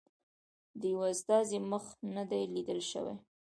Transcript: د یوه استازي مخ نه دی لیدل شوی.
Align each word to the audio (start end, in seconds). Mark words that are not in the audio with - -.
د 0.79 0.81
یوه 0.93 1.07
استازي 1.13 1.59
مخ 1.71 1.85
نه 2.15 2.23
دی 2.29 2.43
لیدل 2.53 2.79
شوی. 2.91 3.13